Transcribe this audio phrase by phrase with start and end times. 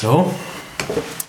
[0.00, 0.32] So,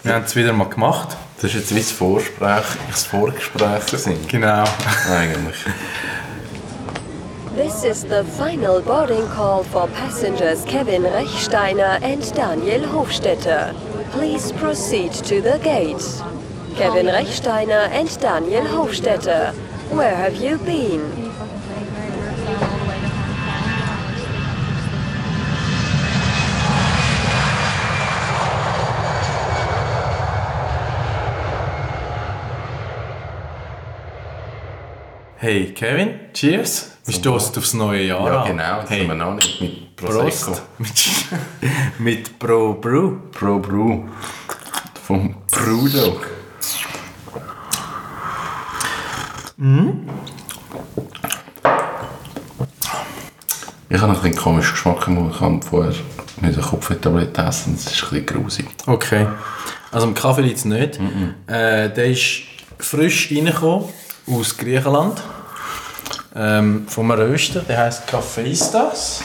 [0.03, 1.17] wir haben es wieder mal gemacht.
[1.37, 4.29] Das ist jetzt wie das Vorsprech, das Vorgespräch sind.
[4.29, 4.63] Genau.
[5.11, 5.65] Eigentlich.
[7.55, 13.73] This is the final boarding call for passengers Kevin Rechsteiner and Daniel Hofstetter.
[14.11, 16.05] Please proceed to the gate.
[16.77, 19.51] Kevin Rechsteiner and Daniel Hofstetter,
[19.89, 21.28] where have you been?
[35.49, 36.91] Hey Kevin, cheers.
[37.05, 38.47] Wir stoßen aufs neue Jahr Ja, an.
[38.49, 40.51] genau, das Hey, sind wir noch nicht mit Prosecco.
[40.51, 40.61] Prost.
[41.97, 43.13] Mit, Pro Brew.
[43.31, 44.03] Pro Brew.
[45.07, 46.21] Vom Brudo.
[53.89, 55.33] Ich habe einen komischen Geschmack im Mund.
[55.33, 55.93] Ich habe vorher
[56.41, 57.73] mit der Kopftablette essen.
[57.75, 58.67] Das ist ein bisschen grusig.
[58.85, 59.27] Okay.
[59.91, 60.99] Also im Kaffee liegt es nicht.
[61.47, 62.41] Äh, der ist
[62.77, 63.85] frisch reingekommen
[64.27, 65.21] aus Griechenland.
[66.41, 67.63] Ähm, vom Röster.
[67.67, 69.21] Der heisst Cafeistas.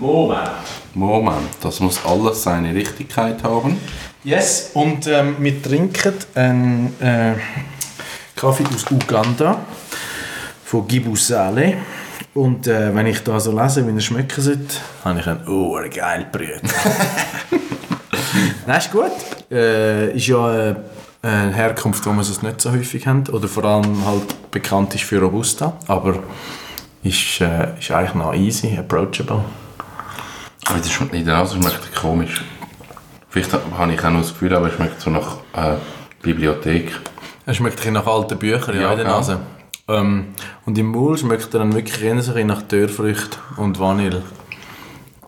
[0.00, 0.50] Moment.
[0.92, 3.78] Moment, das muss alles seine Richtigkeit haben.
[4.24, 7.34] Yes, und ähm, wir trinken einen äh,
[8.34, 9.60] Kaffee aus Uganda
[10.64, 11.74] von Gibusale.
[12.34, 15.78] Und äh, wenn ich da so lese, wie er schmecken sollte, habe ich einen oh,
[15.88, 16.62] geil Brüt.
[18.66, 19.12] Nein, ist gut.
[19.52, 20.74] Äh, ist ja äh,
[21.22, 23.30] eine Herkunft, wo man es nicht so häufig hat.
[23.30, 25.74] Oder vor allem halt bekannt ist für Robusta.
[25.86, 26.18] Aber
[27.02, 29.44] ist, äh, ist eigentlich noch easy, approachable.
[30.66, 32.44] Aber das schmeckt in der Nase schmeckt komisch.
[33.30, 35.76] Vielleicht habe ich auch noch das Gefühl, aber es schmeckt so nach äh,
[36.22, 36.92] Bibliothek.
[37.46, 39.18] Er schmeckt ein bisschen nach alten Büchern ja, Ja, in der genau.
[39.18, 39.40] Nase.
[39.88, 40.26] Ähm,
[40.66, 44.22] und im Maul schmeckt er dann wirklich eher so nach Dörrfrüchten und Vanille.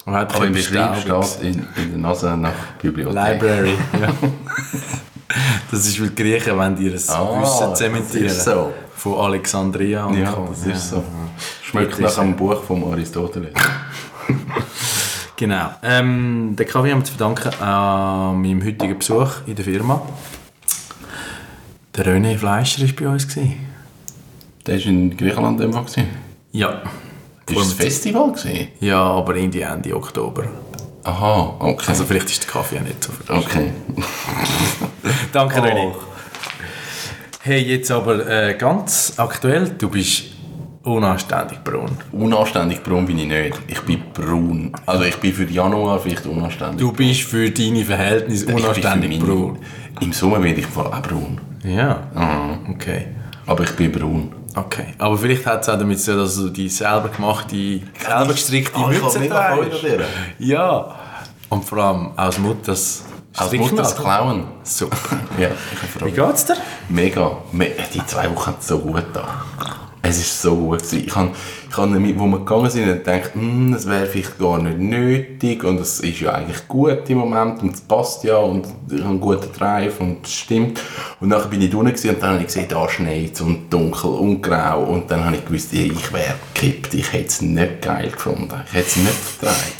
[0.05, 3.15] Und hat Aber im Beschreib steht in, in der Nase nach Bibliothek.
[3.15, 3.79] Library.
[4.01, 4.09] ja.
[5.71, 8.25] Das ist, weil die Griechen wollen ihr Ah, Wissen zementieren.
[8.27, 8.73] das ist so.
[8.97, 11.03] Von Alexandria und Ja, das ist so.
[11.63, 13.53] Schmeckt nach einem Buch von Aristoteles.
[15.37, 15.71] Genau.
[15.83, 20.03] Ähm, den Kaffee haben wir zu verdanken an meinem heutigen Besuch in der Firma.
[21.97, 23.27] Der René Fleischer war bei uns.
[24.67, 26.09] Der war in Griechenland gewesen.
[26.53, 26.83] Ja.
[27.49, 28.33] Ist das Festival?
[28.33, 28.69] Gewesen?
[28.81, 30.45] Ja, aber Ende, Ende Oktober.
[31.05, 31.85] Aha, okay.
[31.89, 33.31] Also vielleicht ist der Kaffee auch nicht so frisch.
[33.31, 33.73] okay.
[35.33, 35.65] Danke, Oh.
[35.65, 35.93] René.
[37.43, 40.25] Hey, jetzt aber äh, ganz aktuell, du bist
[40.83, 41.91] unanständig braun.
[42.13, 43.59] Unanständig braun bin ich nicht.
[43.67, 44.73] Ich bin braun.
[44.87, 46.79] Also ich bin für Januar vielleicht unanständig.
[46.81, 49.59] Du bist für deine Verhältnisse unanständig meine- braun.
[50.01, 51.41] Im Sommer bin ich auch braun.
[51.65, 52.75] Ja, Mhm.
[52.75, 53.07] okay.
[53.47, 54.33] Aber ich bin braun.
[54.55, 58.33] Okay, aber vielleicht hat es auch damit zu tun, dass du die selber gemachte, selber
[58.33, 59.85] gestrickte Ah, Mütze trägst.
[60.39, 60.95] Ja,
[61.49, 63.03] und vor allem als Mutter das
[63.37, 63.97] Als Mutter das.
[63.97, 64.45] Klauen.
[64.65, 64.97] Super.
[65.39, 65.51] Ja,
[66.05, 66.57] Wie geht's dir?
[66.89, 67.31] Mega.
[67.53, 69.27] Me- Die zwei Wochen hat so gut da.
[70.03, 71.05] Es ist so gut gewesen.
[71.07, 71.31] Ich habe,
[71.69, 75.63] ich habe damit, wo wir gegangen sind, gedacht, hm, das wäre vielleicht gar nicht nötig
[75.63, 79.11] und es ist ja eigentlich gut im Moment und es passt ja und ich habe
[79.11, 80.81] einen guten Drive und es stimmt.
[81.21, 84.11] Und nachher bin ich gewesen und dann habe ich gesehen, da schneit es und dunkel
[84.11, 86.95] und grau und dann habe ich gewusst, ich wäre gekippt.
[86.95, 88.55] Ich hätte es nicht geil gefunden.
[88.67, 89.73] Ich hätte es nicht vertragen.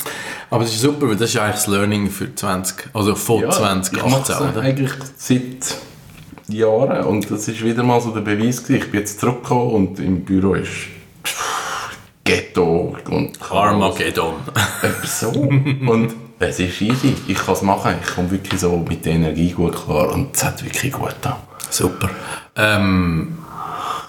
[0.51, 3.49] Aber das ist super, weil das ist eigentlich das Learning für 20, also ich mache
[3.49, 4.61] 2018, es oder?
[4.61, 5.75] eigentlich seit
[6.53, 8.83] Jahren und das ist wieder mal so der Beweis gewesen.
[8.83, 10.71] Ich bin jetzt zurückgekommen und im Büro ist
[11.23, 14.35] pff, Ghetto und Armageddon.
[14.81, 15.29] Etwas so.
[15.29, 17.15] und es ist easy.
[17.27, 17.95] Ich kann es machen.
[18.01, 21.35] Ich komme wirklich so mit der Energie gut klar und es hat wirklich gut getan.
[21.69, 22.09] Super.
[22.55, 23.37] Ähm,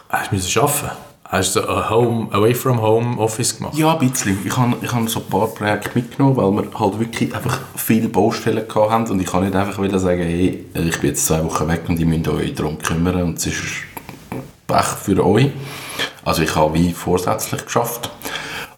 [0.09, 1.12] hast du müssen arbeiten?
[1.33, 3.75] Hast du ein Home, Away from Home Office gemacht?
[3.75, 4.39] Ja, ein bisschen.
[4.45, 8.11] Ich habe ich hab so ein paar Projekte mitgenommen, weil wir halt wirklich einfach viele
[8.11, 11.67] Baustellen haben und ich kann nicht einfach wieder sagen, hey, ich bin jetzt zwei Wochen
[11.69, 13.63] weg und ihr müsst euch darum kümmern und es ist
[14.67, 15.49] Pech für euch.
[16.23, 18.11] Also ich habe wie vorsätzlich geschafft,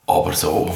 [0.06, 0.72] aber so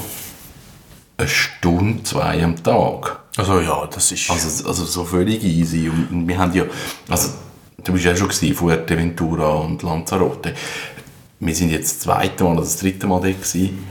[1.16, 3.20] eine Stunde, zwei am Tag.
[3.36, 4.28] Also ja, das ist...
[4.28, 5.88] Also, also so völlig easy.
[5.88, 6.64] Und wir haben ja,
[7.08, 7.28] also
[7.84, 10.54] du bist ja schon gewesen, Fuerteventura und Lanzarote.
[11.40, 13.87] Wir sind jetzt das zweite Mal oder das dritte Mal dort gewesen.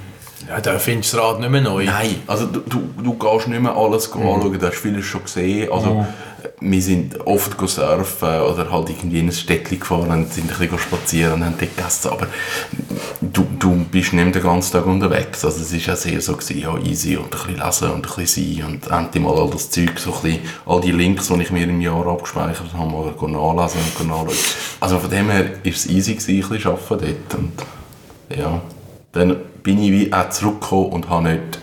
[0.48, 1.86] ja, da findest du das Rad nicht mehr neu.
[1.86, 4.22] Nein, also du, du, du gehst nicht mehr alles Mhm.
[4.28, 5.72] anschauen, du hast vieles schon gesehen.
[5.72, 6.06] Also,
[6.60, 10.80] Wir sind oft surfen oder halt irgendwie in ein Städtchen gefahren und sind ein bisschen
[10.80, 12.10] spazieren und haben dort gegessen.
[12.10, 12.28] Aber
[13.22, 15.46] du, du bist nicht den ganzen Tag unterwegs.
[15.46, 18.16] Also es war ja sehr so, gewesen, ja easy und ein bisschen lesen und ein
[18.16, 21.42] bisschen sein und endlich mal all das Zeug, so ein bisschen, all die Links, die
[21.44, 24.38] ich mir im Jahr abgespeichert habe, mal nachlesen und nachschauen.
[24.80, 27.40] Also von dem her war es easy, gewesen, ein bisschen arbeiten dort.
[27.40, 28.62] Und ja,
[29.12, 31.60] dann bin ich wie auch zurückgekommen und habe nicht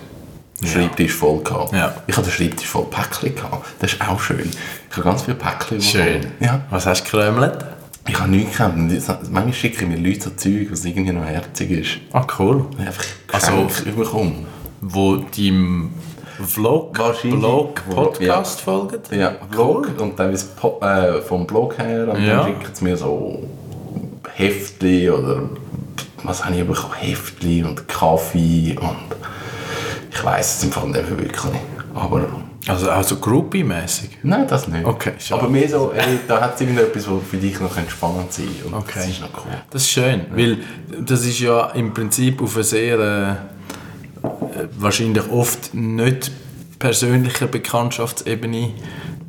[0.66, 1.72] Schreibtisch voll gehabt.
[1.72, 1.94] Ja.
[2.06, 3.66] Ich hatte den Schreibtisch voll Päckchen gehabt.
[3.80, 4.50] Das ist auch schön.
[4.90, 5.80] Ich habe ganz viele Päckchen.
[5.80, 6.20] Schön.
[6.20, 6.32] bekommen.
[6.40, 6.60] Ja.
[6.70, 7.64] Was hast du gekrömelt?
[8.06, 8.76] Ich habe nichts gehabt.
[8.76, 11.90] Manchmal schicke ich mir Leute so Zeug, was irgendwie noch herzig ist.
[12.12, 12.66] Ah, cool.
[12.78, 13.46] Ich einfach Also-
[13.96, 14.46] bekommen.
[14.82, 15.92] Wo deinem
[16.46, 16.92] Vlog.
[17.22, 19.10] Blog, Podcast folgt?
[19.12, 22.38] Ja, Blog und dann ist po äh, vom Blog her und Ja.
[22.42, 23.42] dann schicken sie mir so
[24.34, 25.48] Heftli oder
[26.24, 26.94] was habe ich bekommen?
[26.94, 28.96] Heftli und Kaffee und
[30.14, 31.52] ich weiß es im Fall nicht wirklich.
[31.94, 32.26] Aber
[32.66, 34.10] Also, also Groupie-mäßig?
[34.22, 34.84] nein, das nicht.
[34.86, 35.42] Okay, schade.
[35.42, 38.64] Aber mehr so, ey, da hat es irgendetwas, was für dich noch spannend sein könnte.
[38.66, 38.92] Und Okay.
[38.94, 39.52] das ist noch cool.
[39.70, 40.58] Das ist schön, weil
[41.00, 44.24] das ist ja im Prinzip auf einer sehr äh,
[44.78, 46.30] wahrscheinlich oft nicht
[46.78, 48.70] persönlicher Bekanntschaftsebene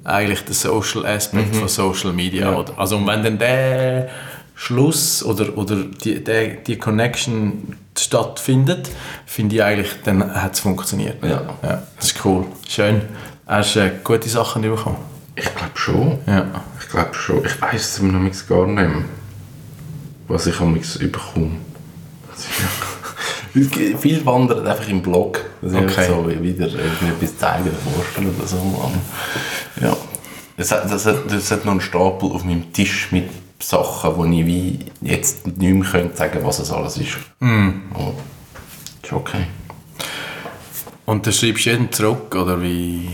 [0.04, 2.52] eigentlich der Social Aspekt von Social Media.
[2.52, 2.66] Ja.
[2.78, 4.08] Also und wenn dann der
[4.56, 8.90] Schluss oder, oder die, der, die Connection stattfindet,
[9.26, 11.24] finde ich eigentlich, dann hat es funktioniert.
[11.24, 11.58] Ja.
[11.62, 11.84] ja.
[11.98, 12.46] Das ist cool.
[12.68, 13.02] Schön.
[13.46, 14.98] Hast du äh, gute Sachen bekommen?
[15.36, 16.20] Ich glaube schon.
[16.26, 16.46] Ja.
[16.80, 17.46] Ich glaube schon.
[17.46, 19.04] Ich weiß es noch nichts gar nicht mehr,
[20.28, 21.52] was ich am bekomme.
[24.00, 25.42] Viel wandert einfach im Blog.
[25.62, 26.08] Das ist Okay.
[26.08, 28.92] so wie wieder irgendetwas zeigen oder vorstellen oder so.
[29.82, 29.96] Ja.
[30.58, 33.30] Es hat, das, hat, das hat noch einen Stapel auf meinem Tisch mit
[33.60, 37.18] Sachen, wo ich wie jetzt nicht mehr könnte sagen was es alles ist.
[37.40, 38.14] Aber
[39.02, 39.46] ist okay.
[41.06, 43.10] Und dann schreibst du jeden zurück, oder wie?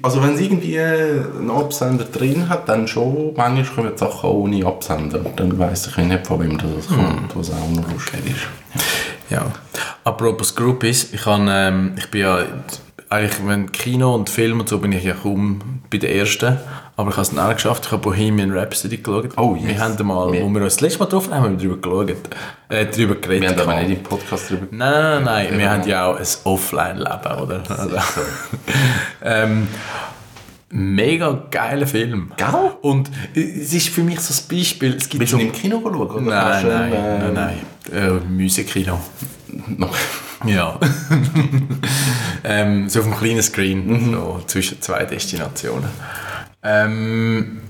[0.00, 3.34] Also wenn es irgendwie einen Absender drin hat, dann schon.
[3.36, 5.18] Manchmal kommen Sachen ohne Absender.
[5.36, 8.82] Dann weiss ich nicht, von wem das kommt, was auch noch lustig ist.
[9.28, 9.44] Ja.
[10.04, 12.38] Apropos Groupies, ich, han, ähm, ich bin ja
[13.10, 16.56] eigentlich, wenn Kino und Film und so bin ich ja kaum bei den ersten,
[16.96, 17.84] aber ich habe es dann auch geschafft.
[17.86, 19.36] Ich habe Bohemian Rhapsody geschaut.
[19.36, 19.66] Oh, yes.
[19.68, 22.04] Wir haben mal, Wir- wo wir uns das letzte Mal getroffen haben, haben wir darüber
[22.06, 22.30] geschaut,
[22.70, 23.42] äh, darüber geredet.
[23.42, 25.70] Wir haben aber nicht im Podcast darüber Nein, nein, nein, wir Ja.
[25.72, 27.62] haben ja auch ein Offline-Leben, oder?
[27.68, 27.96] Also,
[29.22, 29.68] ähm,
[30.70, 32.32] mega geiler Film.
[32.36, 32.46] Gell?
[32.82, 35.42] Und es ist für mich so ein Beispiel, es gibt Bist du so...
[35.42, 35.94] im Kino schauen?
[35.96, 37.58] Oder Nein, du, nein, äh, nein, nein,
[37.92, 38.98] äh, Musikkino.
[39.76, 39.94] noch-
[40.44, 40.78] Ja.
[42.44, 45.88] ähm, so auf einem kleinen Screen, so zwischen zwei Destinationen.
[46.66, 47.60] Ähm,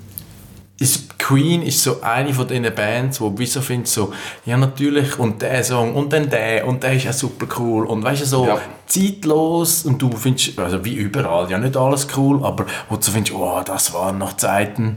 [0.79, 4.13] ist, Queen ist so eine von diesen Bands, wo du so findest, so,
[4.45, 8.03] ja natürlich, und der Song, und dann der, und der ist auch super cool, und
[8.03, 8.59] weißt du, so Ja.
[8.87, 13.11] zeitlos, und du findest, also wie überall, ja nicht alles cool, aber wo du so
[13.13, 14.97] findest, oh, das waren noch Zeiten.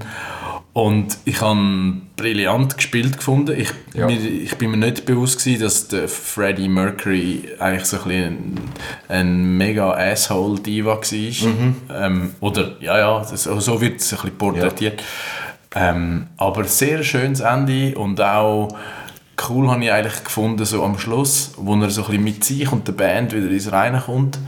[0.79, 1.59] Und ich habe
[2.15, 3.53] brillant gespielt gefunden.
[3.59, 4.05] Ich, Ja.
[4.05, 8.59] mir, ich bin mir nicht bewusst gewesen, dass der Freddie Mercury eigentlich so ein, ein,
[9.09, 12.05] ein mega Asshole Diva war.
[12.05, 15.03] Ähm, oder ja, ja, das, so wird es ein bisschen porträtiert.
[15.75, 18.69] Ähm, aber sehr schönes Ende und auch
[19.49, 22.71] cool habe ich eigentlich gefunden so am Schluss, wo er so ein bisschen mit sich
[22.71, 24.39] und der Band wieder ins Reine kommt.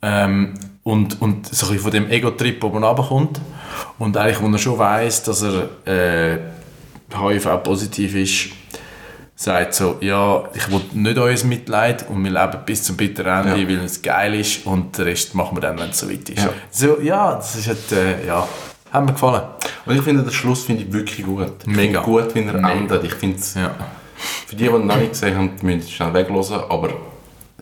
[0.00, 3.42] Ähm, und, und so ein bisschen von dem Ego-Trip oben runterkommt.
[3.98, 6.38] Und eigentlich, wo er schon weiss, dass er äh,
[7.12, 8.48] HIV-positiv ist,
[9.36, 13.60] sagt so, ja, ich will nicht euer Mitleid und wir leben bis zum bitteren Ende,
[13.62, 13.68] Ja.
[13.68, 16.44] weil es geil ist und den Rest machen wir dann, wenn es so weit ist.
[16.44, 16.50] Ja.
[16.70, 18.46] So, ja, das ist halt, äh, ja,
[18.92, 19.42] hat mir gefallen.
[19.86, 21.50] Und ich finde, den Schluss finde ich wirklich gut.
[21.62, 22.00] Ich Mega.
[22.00, 22.70] gut, wie er Mega.
[22.70, 23.04] endet.
[23.04, 23.74] Ich finde Ja.
[24.46, 26.90] für die, die ihn noch nicht gesehen haben, müssen es schnell weglassen, aber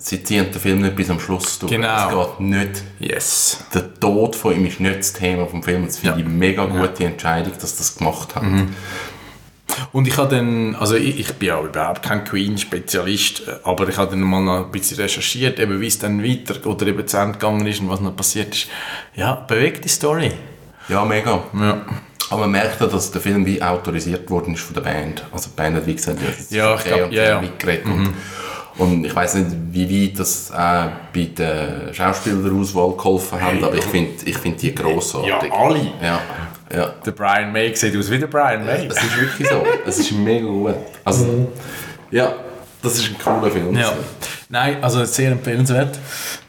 [0.05, 1.71] sie ziehen den Film nicht bis am Schluss durch.
[1.73, 2.09] Genau.
[2.09, 3.65] Es geht nicht Yes.
[3.75, 5.87] der Tod von ihm ist nicht das Thema vom Film.
[5.87, 6.21] Das finde Ja.
[6.21, 8.75] ich eine mega gute Entscheidung, dass sie das gemacht haben.
[9.93, 14.11] Und ich habe dann, also ich, ich bin auch überhaupt kein Queen-Spezialist, aber ich habe
[14.11, 17.33] dann mal noch ein bisschen recherchiert, eben wie es dann weiter oder eben zu Ende
[17.39, 18.69] gegangen ist und was noch passiert ist.
[19.15, 20.31] Ja, bewegte Story.
[20.89, 21.43] Ja, mega.
[21.55, 21.87] Ja.
[22.29, 25.25] Aber man merkt ja, dass der Film wie autorisiert worden ist von der Band.
[25.33, 27.41] Also die Band hat wie gesagt, ja, das ist Ja, ich glaub, und ja, ja.
[27.41, 27.87] mitgeredet.
[27.87, 28.15] Und,
[28.79, 33.85] und ich weiß nicht, wie weit das auch bei der Schauspielerauswahl geholfen hat, aber ich
[33.85, 35.51] finde ich find die grossartig.
[35.51, 35.81] Ja, alle.
[36.03, 36.21] Ja,
[36.75, 36.93] ja.
[37.05, 38.87] Der Brian May sieht aus wie der Brian May.
[38.87, 39.65] Es ist wirklich so.
[39.87, 40.75] Es ist mega gut.
[41.05, 41.53] Also,
[42.11, 42.35] ja,
[42.83, 43.77] das ist ein cooler Film.
[43.77, 43.93] Ja.
[44.49, 45.99] Nein, also sehr empfehlenswert.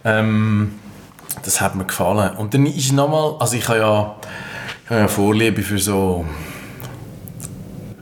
[0.06, 0.80] Ähm,
[1.44, 2.38] das hat mir gefallen.
[2.38, 4.15] Und dann ist nochmal, also ich habe ja,
[4.86, 6.25] ich habe ja Vorliebe für so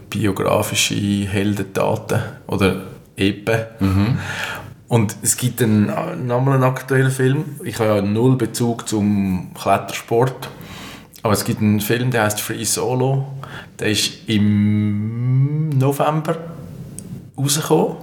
[0.10, 2.91] biografische Heldentaten oder
[3.22, 4.20] Epen.
[4.88, 5.86] Und es gibt dann
[6.28, 7.46] nochmal einen aktuellen Film.
[7.64, 10.50] Ich habe ja null Bezug zum Klettersport.
[11.24, 13.28] Aber es gibt einen Film, der heißt Free Solo.
[13.80, 16.36] Der ist im November
[17.38, 17.98] rausgekommen.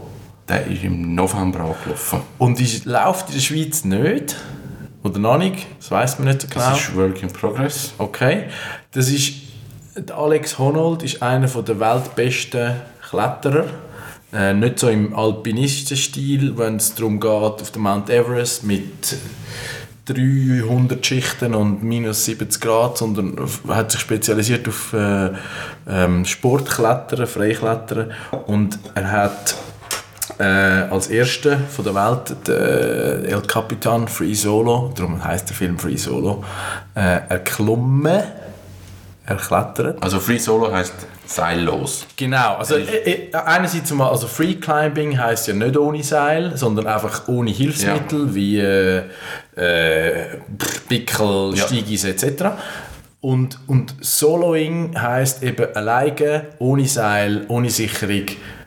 [0.49, 2.21] Der ist im November angelaufen.
[2.39, 4.37] Und ist, läuft in der Schweiz nicht.
[5.03, 5.67] Oder noch nicht.
[5.79, 6.71] Das weiß man nicht so genau.
[6.71, 7.93] Das ist Work in Progress.
[7.99, 8.45] Okay.
[8.93, 9.35] Das ist,
[10.17, 12.77] Alex Honnold ist einer der weltbesten
[13.09, 13.67] Kletterer.
[14.33, 19.17] Äh, nicht so im Alpinistenstil, wenn es darum geht, auf dem Mount Everest mit
[20.05, 23.37] 300 Schichten und minus 70 Grad, sondern
[23.69, 25.31] hat sich spezialisiert auf äh,
[25.89, 28.13] ähm, Sportklettern, Freiklettern.
[28.47, 29.55] Und er hat
[30.39, 35.79] äh, als erster von der Welt den El Capitan Free Solo, darum heißt der Film
[35.79, 36.45] Free Solo,
[36.95, 38.23] äh, erklommen,
[39.29, 40.03] erklettert.
[40.03, 40.95] Also Free Solo heisst
[41.27, 42.07] seillos.
[42.17, 46.87] Genau, also äh, äh, einerseits mal, also Free Climbing heißt ja nicht ohne Seil, sondern
[46.87, 49.03] einfach ohne Hilfsmittel wie äh,
[49.57, 50.39] äh,
[50.89, 51.67] Pickel, Ja.
[51.67, 52.45] Steigis etc.
[53.21, 58.27] Und, und Soloing heißt eben alleine, ohne Seil, ohne Sicherung,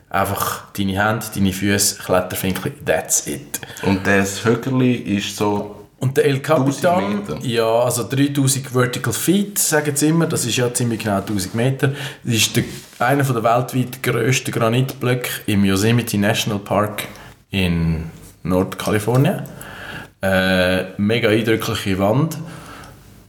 [0.09, 3.61] einfach deine Hände, deine Füße, Kletterfinkel, that's it.
[3.83, 5.77] Und das Höckerli ist so...
[6.01, 7.45] Und der El Capitan, 1000 Meter.
[7.45, 11.89] ja, also 3000 Vertical Feet, sagen sie immer, das ist ja ziemlich genau 1000 Meter.
[12.23, 12.63] Das ist der,
[12.97, 17.03] einer der weltweit grössten Granitblöcke im Yosemite National Park
[17.51, 18.05] in
[18.41, 19.43] Nordkalifornien.
[20.23, 22.35] Äh, mega eindrückliche Wand.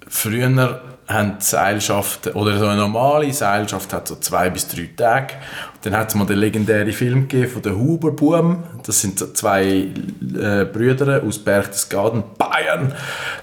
[0.08, 0.80] Früher
[1.12, 5.34] haben die Seilschaften, oder so eine normale Seilschaft hat so zwei bis drei Tage.
[5.74, 8.62] Und dann hat es mal den legendären Film gegeben von den Huberbuben.
[8.84, 12.94] Das sind so zwei äh, Brüder aus Berchtesgaden, Bayern.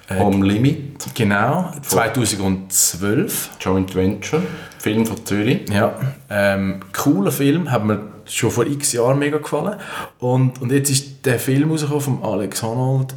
[0.09, 3.49] Äh, Am Limit, genau, 2012.
[3.59, 4.41] Joint Venture,
[4.77, 5.69] Film von Zürich.
[5.69, 5.93] Ja,
[6.29, 9.79] ähm, cooler Film, hat mir schon vor x Jahren mega gefallen.
[10.19, 13.13] Und, und jetzt ist der Film rausgekommen von Alex Honnold.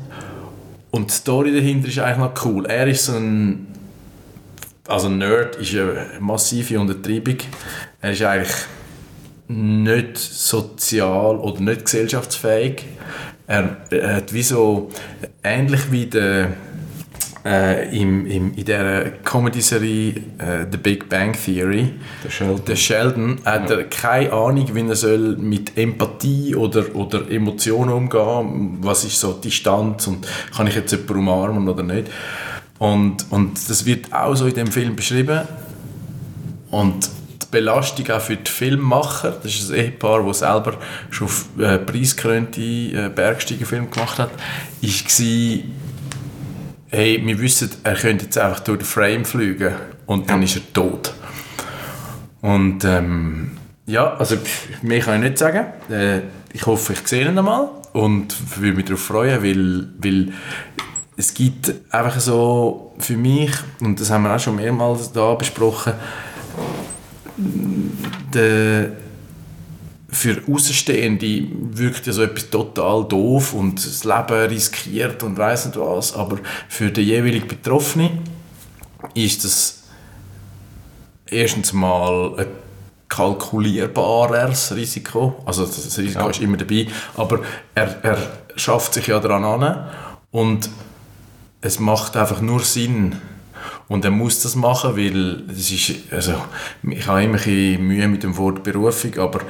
[0.91, 2.67] Und die Story dahinter ist eigentlich noch cool.
[2.67, 3.67] Er ist so ein.
[4.89, 7.37] Also Nerd ist eine massive Untertreibung.
[8.01, 8.57] Er ist eigentlich
[9.49, 12.85] nicht sozial oder nicht gesellschaftsfähig.
[13.47, 14.91] Er, er hat wie so
[15.45, 16.55] ähnlich wie der
[17.45, 22.65] äh, im, im, in der Comedy-Serie äh, The Big Bang Theory Der Sheldon.
[22.65, 28.79] der Sheldon hat er keine Ahnung, wie er soll mit Empathie oder, oder Emotionen umgehen
[28.81, 32.09] Was ist so Distanz und kann ich jetzt jemanden umarmen oder nicht.
[32.83, 35.43] Und, und das wird auch so in dem Film beschrieben.
[36.73, 37.09] Und
[37.41, 40.75] die Belastung auch für die Filmmacher, das ist ein Ehepaar, das selber
[41.09, 41.29] schon
[41.61, 45.59] äh, preisgekrönte äh, Bergsteigerfilme gemacht hat, war,
[46.89, 49.75] hey, wir wissen, er könnte jetzt einfach durch den Frame fliegen
[50.07, 51.15] und dann ist er tot.
[52.41, 53.53] Und ähm,
[53.87, 54.39] ja, also
[54.83, 55.67] mehr kann ich nicht sagen.
[55.89, 56.23] Äh,
[56.53, 60.33] ich hoffe, ich sehe ihn einmal und würde mich darauf freuen, weil, weil
[61.17, 65.93] es gibt einfach so für mich, und das haben wir auch schon mehrmals da besprochen,
[68.33, 68.93] der
[70.09, 75.79] für Außenstehende wirkt ja so etwas total doof und das Leben riskiert und weiss nicht
[75.79, 76.39] was, aber
[76.69, 78.21] für den jeweiligen Betroffenen
[79.15, 79.85] ist das
[81.27, 82.47] erstens mal ein
[83.09, 86.31] kalkulierbares Risiko, also das Risiko Ja.
[86.31, 87.41] ist immer dabei, aber
[87.75, 88.19] er, er
[88.57, 89.87] schafft sich ja daran an
[90.31, 90.69] und
[91.63, 93.17] es macht einfach nur Sinn.
[93.89, 96.35] Und er muss das machen, weil das ist, also,
[96.83, 99.41] ich habe immer ein Mühe mit dem Wort Berufung, aber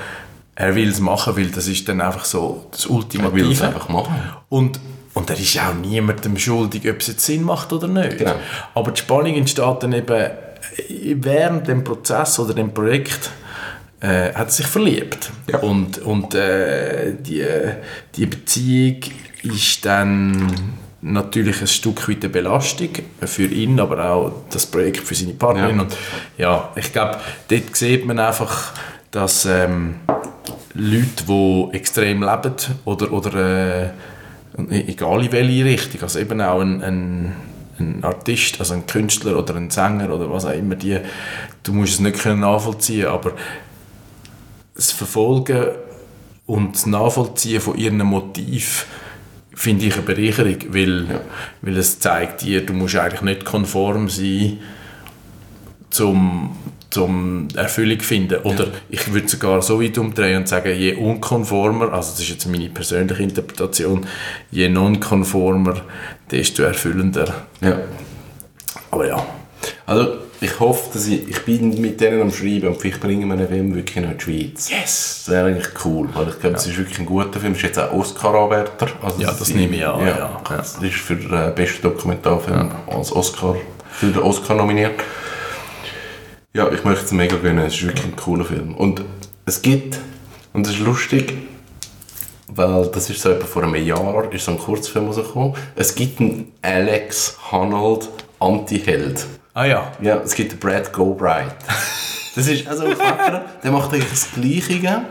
[0.55, 3.67] er will es machen, weil das ist dann einfach so das Er will es Ultimative.
[3.67, 4.15] einfach machen.
[4.49, 4.81] Und,
[5.15, 8.19] und er ist auch niemandem schuldig, ob es jetzt Sinn macht oder nicht.
[8.19, 8.35] Genau.
[8.75, 10.31] Aber die Spannung entsteht dann eben
[11.17, 13.31] während dem Prozess oder dem Projekt
[14.01, 15.31] äh, hat er sich verliebt.
[15.51, 15.59] Ja.
[15.59, 17.47] Und, und äh, die,
[18.17, 19.01] die Beziehung
[19.43, 20.53] ist dann
[21.03, 22.91] natürlich ein Stück weit eine Belastung
[23.21, 25.77] für ihn, aber auch das Projekt für seine Partnerin.
[25.77, 25.83] Ja.
[25.83, 25.97] Und
[26.39, 27.19] ja, ich glaube,
[27.49, 28.73] dort sieht man einfach,
[29.11, 29.97] dass ähm,
[30.75, 32.55] Leute, die extrem leben
[32.85, 33.91] oder, oder äh,
[34.71, 37.33] egal in welche Richtung, also eben auch ein, ein,
[37.79, 40.99] ein Artist, also ein Künstler oder ein Sänger oder was auch immer, die,
[41.65, 43.33] du musst es nicht können nachvollziehen, aber
[44.75, 45.67] das Verfolgen
[46.47, 48.87] und das Nachvollziehen von ihren Motiv
[49.55, 51.21] finde ich eine Bereicherung, weil,
[51.61, 54.59] weil es zeigt dir, du musst eigentlich nicht konform sein,
[55.91, 56.57] zum,
[56.91, 58.41] zum Erfüllung finden.
[58.43, 62.47] Oder ich würde sogar so weit umdrehen und sagen, je unkonformer, also das ist jetzt
[62.47, 64.07] meine persönliche Interpretation,
[64.51, 65.83] je nonkonformer,
[66.31, 67.47] desto erfüllender.
[67.61, 67.79] Ja.
[68.91, 69.27] Aber ja,
[69.87, 73.37] Also, ich hoffe, dass ich, ich bin mit denen am Schreiben und vielleicht bringen wir
[73.37, 74.71] den Film wirklich noch in die Schweiz.
[74.71, 75.23] yes!
[75.27, 77.53] Das wäre eigentlich cool, weil ich glaube, es ist wirklich ein guter Film.
[77.53, 78.89] Es ist jetzt auch Oscar-Anwärter.
[79.03, 80.43] Also Ja, das nehme ich an, Ja, ja.
[80.49, 83.57] Das ist für den äh, besten Dokumentarfilm als Oscar,
[83.91, 85.01] für den Oscar nominiert.
[86.55, 87.65] Ja, ich möchte es mega gönnen.
[87.65, 88.75] Es ist wirklich ein cooler Film.
[88.75, 89.03] Und
[89.47, 89.99] es gibt,
[90.53, 91.35] und das ist lustig,
[92.49, 95.55] weil das ist so etwa vor einem Jahr, ist so ein Kurzfilm rausgekommen.
[95.77, 98.09] Es gibt einen Alex Honnold
[98.39, 99.25] Anti-Held.
[99.55, 101.55] Ah ja, Ja, es gibt Brad Gobright.
[102.35, 105.03] Das ist also ein Vater, der macht eigentlich das Gleiche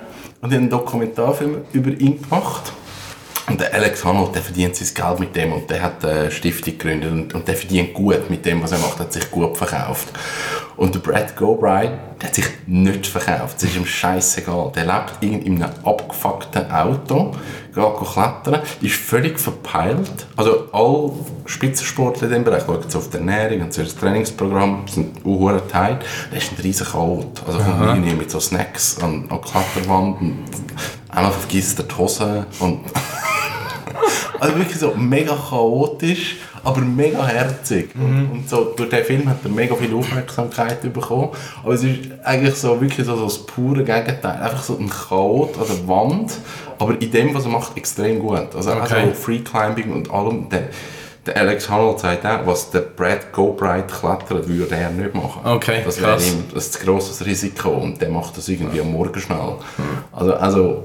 [0.42, 2.74] und haben einen Dokumentarfilm über ihn gemacht.
[3.48, 6.76] Und der Alex Honnold, der verdient sein Geld mit dem und der hat eine Stiftung
[6.80, 10.08] gegründet und, und der verdient gut mit dem, was er macht, hat sich gut verkauft.
[10.82, 13.58] Und der Brad Gobright, der hat sich nicht verkauft.
[13.58, 14.72] Das ist ihm scheißegal.
[14.76, 17.36] Der lebt in einem abgefuckten Auto,
[17.72, 20.26] geht klettern, ist völlig verpeilt.
[20.36, 21.12] Also alle
[21.46, 26.04] Spitzensportler in diesem Bereich schauen jetzt auf die Ernährung und das Trainingsprogramm, sind auch tight.
[26.32, 27.44] Der ist ein riesen Chaot.
[27.46, 30.46] Also kommt irgendwie mit so Snacks an, an Kletterwand und
[31.10, 32.80] einmal vergisst er die Hose und
[34.40, 37.90] also wirklich so mega chaotisch, aber mega herzig.
[37.96, 41.30] Und, und so, durch den Film hat er mega viel Aufmerksamkeit bekommen.
[41.64, 44.42] Aber es ist eigentlich so wirklich so, so das pure Gegenteil.
[44.42, 46.32] Einfach so ein Chaot an der Wand,
[46.80, 48.56] aber in dem, was er macht, extrem gut.
[48.56, 48.80] Also Okay.
[49.02, 50.50] also Free Climbing und allem.
[50.50, 50.70] Der,
[51.24, 55.42] der Alex Honnold sagt auch, was der Brad Gobright klettert, würde er nicht machen.
[55.46, 59.20] Okay, das wäre ihm das ein grosses Risiko und der macht das irgendwie am Morgen
[59.22, 59.54] schnell.
[60.12, 60.84] Also, also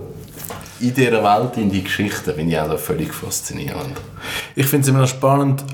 [0.80, 3.96] in dieser Welt, in die Geschichten, finde ich auch völlig faszinierend.
[4.54, 5.64] Ich finde es immer noch spannend.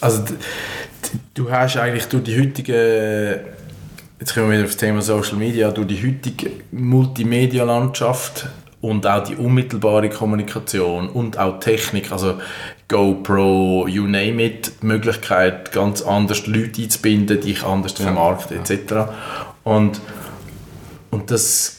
[0.00, 0.24] Also,
[1.34, 3.40] du hast eigentlich durch die heutige,
[4.20, 8.48] jetzt kommen wir wieder auf das Thema Social Media, durch die heutige Multimedia-Landschaft
[8.80, 12.34] und auch die unmittelbare Kommunikation und auch Technik, also
[12.88, 19.10] GoPro, you name it, die Möglichkeit, ganz anders Leute einzubinden, dich anders zu vermarkten, etc.
[19.64, 20.00] Und,
[21.10, 21.75] und das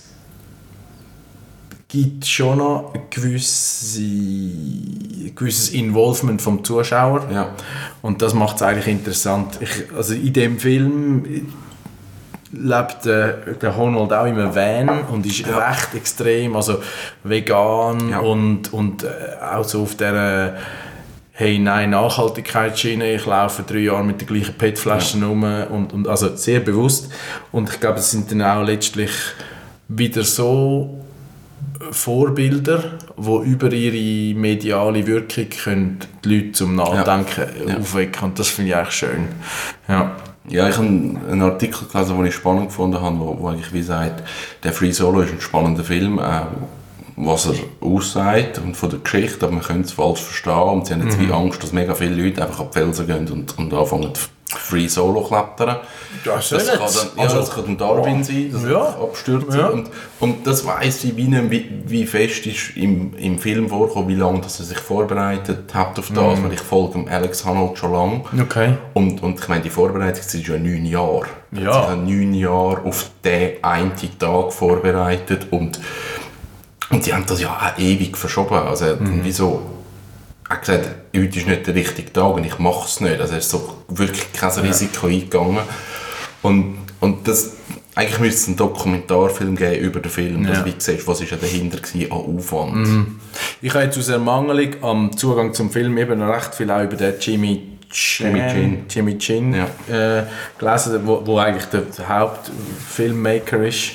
[1.87, 7.27] gibt schon noch ein gewisse, ein gewisses Involvement vom Zuschauer.
[7.31, 7.55] Ja.
[8.01, 9.57] Und das macht es eigentlich interessant.
[9.61, 11.47] Ich, also in dem Film
[12.51, 16.79] lebt der, der Honnold auch in einem Van und ist recht extrem, also
[17.23, 18.19] vegan Ja.
[18.19, 19.07] und, und äh,
[19.41, 20.57] auch so auf der
[21.33, 26.35] hey nein Nachhaltigkeitsschiene, ich laufe drei Jahre mit den gleichen PET-Flaschen rum und, und also
[26.35, 27.11] sehr bewusst
[27.51, 29.11] und ich glaube es sind dann auch letztlich
[29.87, 31.05] wieder so
[31.91, 32.83] Vorbilder,
[33.17, 37.77] die über ihre mediale Wirkung können die Leute zum Nachdenken Ja.
[37.77, 39.27] aufwecken und das finde ich eigentlich schön.
[39.87, 40.11] Ja.
[40.49, 43.81] Ja, ich habe einen Artikel gelesen, den ich spannend gefunden habe, wo, wo eigentlich wie
[43.81, 44.23] sagt,
[44.63, 46.41] der Free Solo ist ein spannender Film, äh,
[47.17, 50.93] was er aussagt und von der Geschichte, aber man könnte es falsch verstehen und sie
[50.93, 53.73] haben jetzt wie Angst, dass mega viele Leute einfach auf die Felsen gehen und, und
[53.73, 54.13] anfangen
[54.49, 55.77] Free Solo klettern.
[56.23, 58.81] Das Das kann, dann, ja, das kann ein Darwin sein, das Ja.
[58.81, 59.59] abstürzen.
[59.59, 59.67] Ja.
[59.67, 59.89] Und,
[60.21, 64.39] und das weiss ich, wie, wie, wie fest ist im, im Film vorkommen, wie lange
[64.39, 68.21] dass er sich vorbereitet hat auf das, weil ich folge dem Alex Honnold schon lange.
[68.41, 68.73] Okay.
[68.93, 71.25] Und, und ich meine, die Vorbereitungszeit ist ja neun Jahre.
[71.51, 71.73] Ja.
[71.73, 75.77] sich ja neun Jahre auf den einen Tag vorbereitet und,
[76.89, 78.55] und die haben das ja auch ewig verschoben.
[78.55, 79.25] Also Mhm.
[79.25, 79.61] wie so
[80.49, 80.87] er hat gesagt,
[81.21, 83.19] heute ist nicht der richtige Tag und ich mache es nicht.
[83.19, 85.59] Also er ist so wirklich kein Risiko eingegangen.
[86.41, 87.53] Und, und das,
[87.95, 90.63] eigentlich müsste es einen Dokumentarfilm geben über den Film, dass Ja.
[90.63, 92.87] du wie siehst, was ist ja dahinter gewesen an Aufwand.
[93.61, 97.13] Ich habe jetzt aus Ermangelung am Zugang zum Film eben recht viel auch über den
[97.19, 98.85] Jimmy Chin, Jimmy Chin.
[98.89, 100.19] Jimmy Chin Ja.
[100.19, 100.23] äh,
[100.59, 103.93] gelesen, wo, wo eigentlich der, der Hauptfilmmaker ist.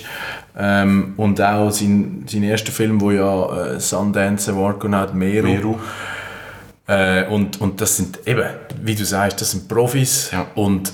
[0.59, 5.47] Ähm, und auch sein, sein erster Film, wo ja äh, Sundance Award gewonnen hat, Meru.
[5.49, 5.79] Meru.
[6.93, 8.45] Äh, und, und das sind eben,
[8.83, 10.47] wie du sagst, das sind Profis Ja.
[10.55, 10.93] und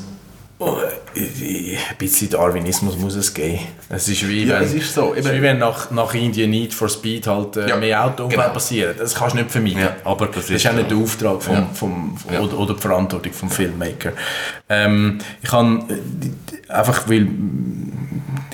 [0.60, 0.76] oh,
[1.16, 3.60] ein bisschen Darwinismus muss es geben.
[3.88, 6.50] Es ist wie Ja, wenn, es ist so, es ist wie wenn nach, nach Indien
[6.50, 8.54] Need for Speed halt äh, Ja, mehr Autounfälle genau.
[8.54, 8.94] passieren.
[8.98, 9.80] Das kannst du nicht vermeiden.
[9.80, 12.40] Ja, aber das das ist, auch nicht der Auftrag vom, vom, Ja.
[12.40, 14.12] oder, oder die Verantwortung vom Filmmaker.
[14.68, 15.84] Ähm, ich kann
[16.68, 17.26] einfach, weil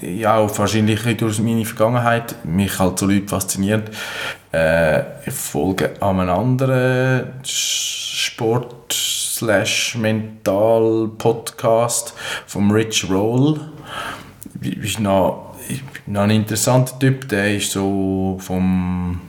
[0.02, 3.90] ja, auch wahrscheinlich durch meine Vergangenheit mich halt so Leute fasziniert.
[4.52, 8.94] Äh, ich folge an einem anderen Sport
[9.34, 12.14] slash mental Podcast
[12.46, 13.60] vom Rich Roll.
[14.60, 15.56] Ist noch,
[16.06, 19.20] noch ein interessanter Typ, der ist so vom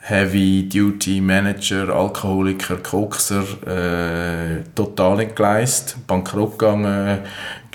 [0.00, 7.20] Heavy Duty Manager, Alkoholiker, Kokser, äh, total entgleist, bankrott gegangen,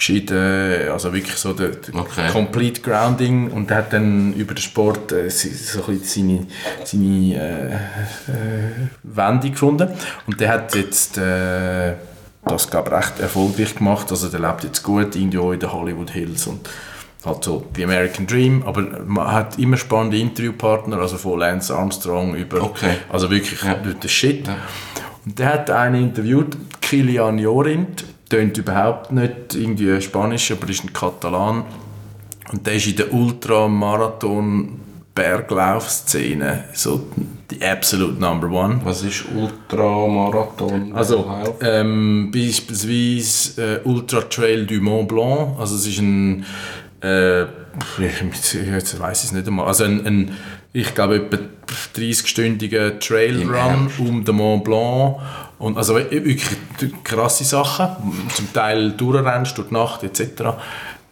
[0.08, 2.28] geschieden, also wirklich so der, der Okay.
[2.32, 6.48] Complete Grounding und der hat dann über den Sport äh, so ein bisschen
[6.84, 9.89] seine, seine äh, äh, Wende gefunden
[10.28, 11.94] und der hat jetzt äh,
[12.46, 16.10] das glaube ich recht erfolgreich gemacht, also der lebt jetzt gut irgendwo in den Hollywood
[16.12, 16.68] Hills und
[17.26, 22.36] halt so die American Dream, aber man hat immer spannende Interviewpartner, also von Lance Armstrong
[22.36, 22.96] über, Okay.
[23.10, 23.76] also wirklich Ja.
[23.76, 24.50] der Shit.
[25.26, 30.91] Und der hat einen interviewt, Kilian Jorint, tönt überhaupt nicht irgendwie Spanisch, aber ist ein
[30.91, 31.65] Katalan.
[32.52, 34.80] Und der ist in der Ultramarathon
[35.13, 37.06] Berglaufszene so
[37.52, 38.82] die absolute Number One.
[38.84, 40.93] Was ist Ultramarathon?
[40.93, 46.43] Also ähm, beispielsweise äh, Ultra Trail du Mont Blanc, also es ist ein
[47.02, 47.41] äh,
[48.00, 49.67] jetzt weiß ich es nicht einmal.
[49.67, 50.38] Also ein, ein
[50.74, 51.38] ich glaube, etwa
[51.96, 55.17] 30-stündiger Trailrun um den Mont Blanc.
[55.63, 56.43] Und also wirklich
[57.06, 57.88] krasse Sachen.
[58.36, 60.58] Zum Teil durchrennst durch die Nacht etc.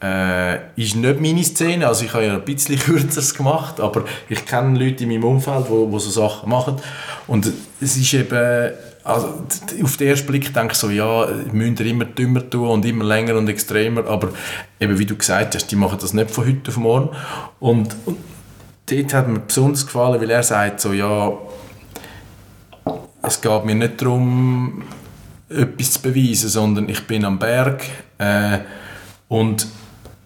[0.03, 4.45] Äh, ist nicht meine Szene, also ich habe ja ein bisschen kürzer gemacht, aber ich
[4.45, 6.75] kenne Leute in meinem Umfeld, die, die so Sachen machen.
[7.27, 8.73] Und es ist eben
[9.05, 9.41] also
[9.83, 13.05] auf den ersten Blick denke ich so, ja, müssen ihr immer dümmer tun und immer
[13.05, 14.29] länger und extremer, aber
[14.81, 17.09] eben wie du gesagt hast, die machen das nicht von heute auf morgen.
[17.61, 18.17] Und, und
[18.85, 21.31] dort hat mir besonders gefallen, weil er sagt so, ja,
[23.21, 24.84] es geht mir nicht darum,
[25.49, 27.84] etwas zu beweisen, sondern ich bin am Berg
[28.17, 28.60] äh,
[29.27, 29.67] und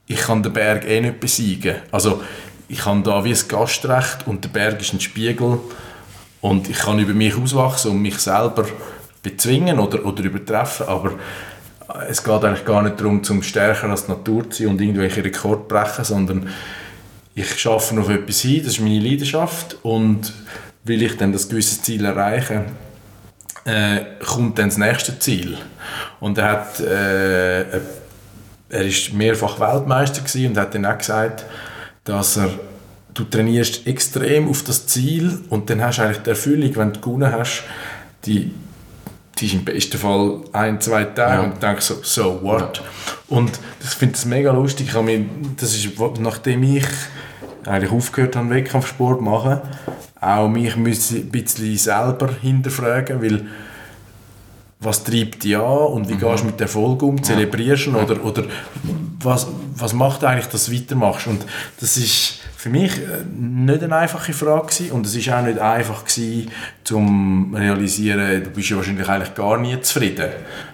[0.08, 1.77] ich kann den Berg eh nicht besiegen.
[1.91, 2.21] Also
[2.67, 5.60] ich habe da wie ein Gastrecht und der Berg ist ein Spiegel
[6.41, 8.65] und ich kann über mich auswachsen und mich selber
[9.23, 11.13] bezwingen oder, oder übertreffen, aber
[12.08, 15.23] es geht eigentlich gar nicht darum, zum stärker als die Natur zu sein und irgendwelche
[15.23, 16.49] Rekorde brechen, sondern
[17.34, 20.34] ich schaffe auf etwas hin, das ist meine Leidenschaft und
[20.84, 22.65] will ich dann das gewisse Ziel erreichen,
[23.65, 25.58] äh, kommt dann das nächste Ziel.
[26.19, 27.62] Und er hat, äh,
[28.69, 31.45] er ist mehrfach Weltmeister und hat dann auch gesagt,
[32.04, 32.49] dass er
[33.15, 36.99] du trainierst extrem auf das Ziel und dann hast du eigentlich die Erfüllung, wenn du
[36.99, 37.63] gewonnen hast,
[38.25, 38.51] die,
[39.38, 41.41] die ist im besten Fall ein, zwei Tage ja.
[41.41, 42.78] und denkst so, so what?
[42.78, 42.84] Ja.
[43.30, 44.89] Und das finde ich mega lustig.
[44.89, 45.21] Ich mich,
[45.58, 46.86] das ist, nachdem ich
[47.65, 49.62] eigentlich aufgehört habe, Wettkampfsport zu machen,
[50.21, 53.45] auch mich ein bisschen selber hinterfragen, weil
[54.80, 56.19] was treibt dich an und wie mhm.
[56.19, 57.95] gehst du mit Erfolg um, zelebrierst ja.
[57.95, 58.43] oder, oder
[59.21, 61.45] was, was macht eigentlich, dass du weitermachst und
[61.80, 64.91] das ist für mich äh, nicht eine einfache Frage gewesen.
[64.91, 66.51] und es war auch nicht einfach gewesen,
[66.84, 70.30] zum realisieren, du bist ja wahrscheinlich eigentlich gar nie zufrieden.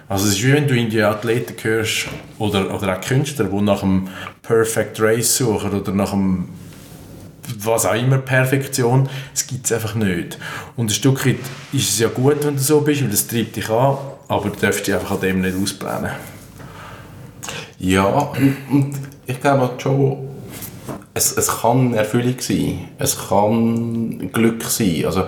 [0.08, 3.60] Also es ist wie wenn du in die Athleten hörst oder, oder auch Künstler, die
[3.62, 4.08] nach einem
[4.42, 6.48] Perfect Race suchen oder nach einem
[7.58, 10.38] was auch immer Perfektion, es gibt es einfach nicht.
[10.76, 11.38] Und ein Stück weit
[11.72, 13.96] ist es ja gut, wenn du so bist, weil das treibt dich an,
[14.28, 16.12] aber du darfst dich einfach an dem nicht ausbrennen.
[17.78, 18.94] Ja, und
[19.26, 20.28] ich glaube schon,
[21.14, 25.04] es, es kann Erfüllung sein, es kann Glück sein.
[25.04, 25.24] Also,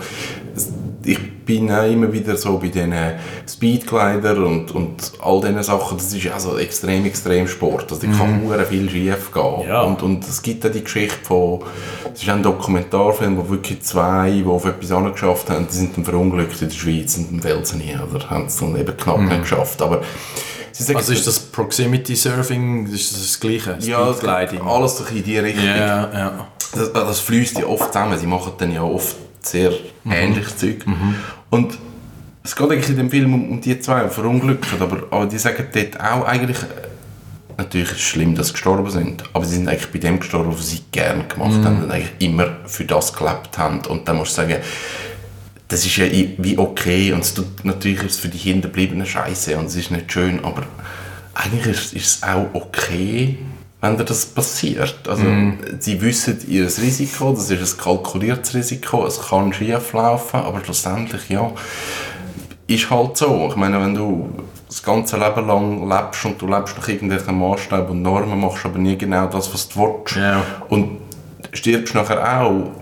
[1.05, 2.95] ich bin auch immer wieder so bei diesen
[3.49, 7.93] Speedglider und, und all diesen Sachen, das ist also extrem, extrem Sport.
[7.93, 8.65] Also, da kann mhm.
[8.67, 9.69] viel schief gehen.
[9.69, 9.83] Ja.
[9.83, 11.61] Und, und es gibt ja die Geschichte von,
[12.13, 16.05] es ist ein Dokumentarfilm, wo wirklich zwei, die auf etwas angeschafft haben, die sind dann
[16.05, 19.41] verunglückt in der Schweiz und im Felsen oder haben es dann eben knapp mhm.
[19.41, 19.83] geschafft.
[19.83, 20.01] Aber
[20.95, 23.77] also ist das Proximity Surfing, ist das, das Gleiche?
[23.81, 24.13] Ja,
[24.67, 25.65] alles doch in die Richtung.
[25.65, 26.49] Ja, ja.
[26.75, 28.19] Das, das fließt ja oft zusammen.
[28.19, 29.71] Sie machen dann ja oft sehr
[30.05, 30.13] mhm.
[30.13, 30.87] ähnliches Zeug.
[30.87, 31.17] Mhm.
[31.51, 31.79] Und
[32.43, 35.67] es geht eigentlich in dem Film um, um die zwei, verunglückt, aber, aber die sagen
[35.73, 39.69] dort auch eigentlich, äh, natürlich ist es schlimm, dass sie gestorben sind, aber sie sind
[39.69, 41.65] eigentlich bei dem gestorben, was sie gerne gemacht mhm.
[41.65, 43.81] haben und eigentlich immer für das gelebt haben.
[43.87, 44.57] Und dann musst du sagen,
[45.69, 49.57] das ist ja wie okay und es tut, natürlich ist es für die Hinterbliebenen scheiße
[49.57, 50.65] und es ist nicht schön, aber
[51.33, 53.39] eigentlich ist, ist es auch okay,
[53.85, 55.09] wenn das passiert.
[55.09, 55.59] Also, mm.
[55.79, 61.29] sie wissen ihr Risiko, das ist ein kalkuliertes Risiko, es kann schief laufen, aber schlussendlich,
[61.29, 61.53] ja,
[62.67, 63.49] ist halt so.
[63.51, 64.31] Ich meine, wenn du
[64.67, 68.79] das ganze Leben lang lebst und du lebst nach irgendwelchen Maßstäben und Normen, machst aber
[68.79, 70.17] nie genau das, was du willst.
[70.17, 70.43] Yeah.
[70.71, 70.99] Und
[71.53, 72.73] stirbst nachher auch,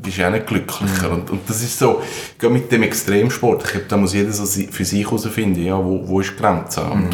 [0.00, 1.08] bist du auch nicht glücklicher.
[1.08, 1.14] Mhm.
[1.14, 2.00] Und, und das ist so,
[2.38, 6.06] gerade mit dem Extremsport, ich glaube, da muss jeder so für sich herausfinden, ja, wo,
[6.06, 6.82] wo ist die Grenze.
[6.82, 7.10] Mhm.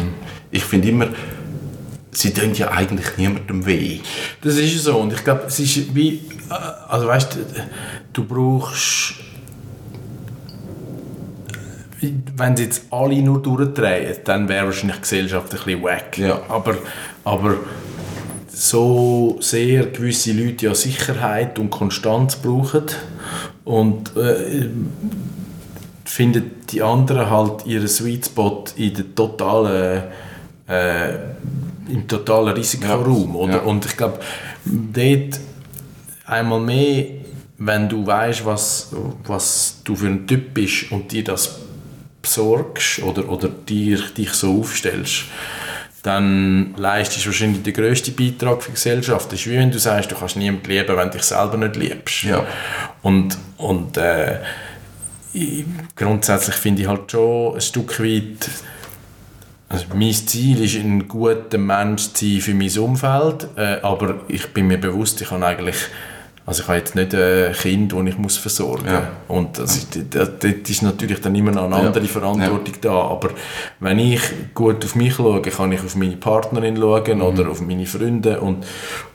[0.51, 1.07] ich finde immer,
[2.13, 3.99] sie tun ja eigentlich niemandem weh.
[4.41, 6.21] Das ist so und ich glaube, es ist wie,
[6.87, 7.39] also weißt du,
[8.13, 9.15] du brauchst
[12.35, 16.17] wenn sie jetzt alle nur durchdrehen, dann wäre wahrscheinlich die Gesellschaft ein bisschen wack.
[16.17, 16.41] Ja.
[16.49, 16.75] Aber,
[17.23, 17.55] aber
[18.47, 22.83] so sehr gewisse Leute ja Sicherheit und Konstanz brauchen
[23.63, 24.69] und äh,
[26.05, 30.03] finden die anderen halt ihren Sweet Spot in der totalen
[30.67, 31.13] äh,
[31.89, 33.29] im totalen Risikoraum.
[33.29, 33.39] Ja.
[33.39, 33.53] Oder?
[33.53, 33.59] Ja.
[33.61, 34.19] Und ich glaube,
[34.65, 35.39] dort
[36.25, 37.05] einmal mehr,
[37.57, 38.93] wenn du weißt, was,
[39.25, 41.59] was du für ein Typ bist und dir das
[42.21, 45.25] besorgst oder, oder dir, dich so aufstellst,
[46.03, 49.31] dann leistest du wahrscheinlich den grössten Beitrag für die Gesellschaft.
[49.31, 51.77] Das ist wie wenn du sagst, du kannst niemanden lieben, wenn du dich selber nicht
[51.77, 52.23] liebst.
[52.23, 52.45] Ja.
[53.01, 54.39] Und, und äh,
[55.95, 58.49] grundsätzlich finde ich halt schon ein Stück weit,
[59.73, 64.47] also mein Ziel ist, ein guter Mensch zu sein für mein Umfeld, äh, aber ich
[64.53, 65.77] bin mir bewusst, ich habe eigentlich
[66.45, 68.91] Also ich habe jetzt nicht ein Kind, das ich muss versorgen muss.
[68.91, 69.11] Ja.
[69.29, 70.29] Und das ist, das,
[70.69, 72.09] ist natürlich dann immer noch eine andere Ja.
[72.09, 72.91] Verantwortung da.
[72.91, 73.29] Aber
[73.79, 74.21] wenn ich
[74.53, 77.21] gut auf mich schaue, kann ich auf meine Partnerin schauen Mhm.
[77.23, 78.41] oder auf meine Freunde.
[78.41, 78.65] Und,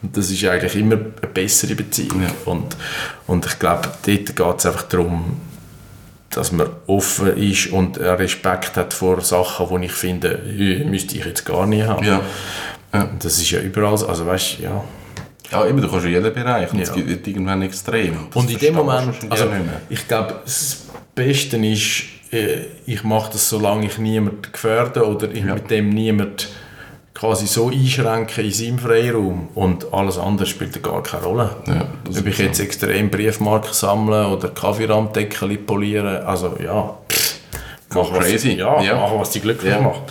[0.03, 2.23] und das ist eigentlich immer eine bessere Beziehung.
[2.23, 2.31] Ja.
[2.51, 2.77] Und,
[3.27, 5.37] und ich glaube, dort geht es einfach darum,
[6.31, 10.38] dass man offen ist und Respekt hat vor Sachen, die ich finde,
[10.87, 12.05] müsste ich jetzt gar nicht haben.
[12.05, 12.21] Ja.
[12.93, 13.09] Ja.
[13.19, 14.07] Das ist ja überall so.
[14.09, 14.85] Also weißt, ja.
[15.51, 16.97] Ja, eben, du kannst in jeden Bereich und es Ja.
[17.07, 18.14] wird irgendwann extrem.
[18.33, 19.47] Das Und in dem Moment, also
[19.88, 20.83] ich glaube, das
[21.14, 25.55] Beste ist, äh, ich mache das, solange ich niemanden gefährde oder ich Ja.
[25.55, 26.49] mit dem niemand
[27.19, 31.51] quasi so einschränke in seinem Freiraum und alles andere spielt gar keine Rolle.
[31.67, 37.35] Ja, das Ob ich jetzt extrem Briefmarken sammle oder Kaffeerahmdeckel poliere, also ja, pff,
[37.95, 38.53] mach was- crazy.
[38.53, 38.95] Ja, Ja.
[38.97, 39.81] mach was dich glücklich Ja.
[39.81, 40.03] macht.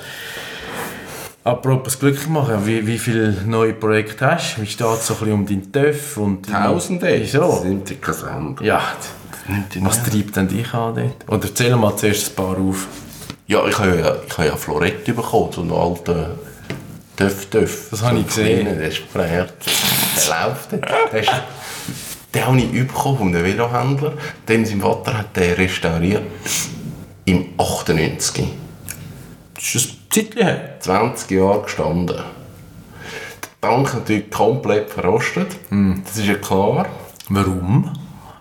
[1.45, 4.63] Apropos glücklich machen, wie, wie viele neue Projekte hast du?
[4.63, 6.17] Wie steht es so ein bisschen um deinen TÜV?
[6.17, 7.07] Und Tausende.
[7.09, 7.63] Das Wieso?
[7.63, 8.57] nimmt dich kein.
[8.61, 8.81] Ja,
[9.79, 11.29] was treibt denn dich an dort?
[11.29, 12.87] Oder erzähl mal zuerst ein paar auf.
[13.47, 16.25] Ja, ich habe ja, ich habe ja Florett bekommen, so einen alten
[17.17, 17.87] Töff Töff.
[17.89, 18.65] Das habe ich gesehen.
[18.65, 19.53] Der ist gefrärt.
[19.65, 20.71] Der läuft.
[20.71, 21.31] Der, ist,
[22.33, 24.13] den habe ich bekommen von einem Velohändler.
[24.45, 26.23] Dann sein Vater hat den restauriert.
[27.25, 28.47] Im 98.
[29.55, 30.75] Das ist ein Zeitchen her.
[30.79, 32.17] 20 Jahre gestanden.
[32.17, 35.47] Der Tank natürlich komplett verrostet.
[35.69, 36.03] Hm.
[36.05, 36.85] Das ist ja klar.
[37.29, 37.91] Warum?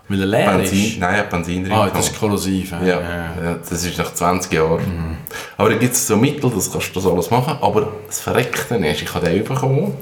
[0.09, 0.99] Weil er leer Benzin, ist?
[0.99, 1.73] nein, hat Benzin drin.
[1.73, 2.71] Ah, das ist korrosiv.
[2.71, 5.17] äh, Ja, ja, das ist nach 20 Jahren.
[5.57, 7.57] Aber da gibt es so Mittel, das kannst du das alles machen.
[7.61, 9.93] Aber das Verreckte ist, ich habe den bekommen.